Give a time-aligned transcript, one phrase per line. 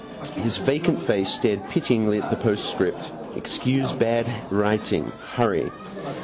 [0.41, 3.11] His vacant face stared pityingly at the postscript.
[3.35, 5.11] Excuse bad writing.
[5.35, 5.69] Hurry.